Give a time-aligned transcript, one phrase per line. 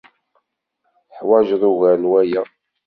[1.15, 2.41] tuḥwaǧeḍ ugar n waya.